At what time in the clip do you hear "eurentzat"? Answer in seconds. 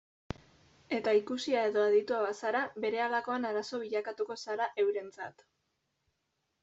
4.85-5.47